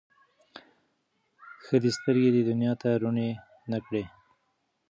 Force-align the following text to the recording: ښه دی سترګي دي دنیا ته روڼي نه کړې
ښه 1.63 1.75
دی 1.83 1.91
سترګي 1.97 2.29
دي 2.35 2.41
دنیا 2.49 2.73
ته 2.81 2.89
روڼي 3.01 3.29
نه 3.71 3.77
کړې 3.85 4.03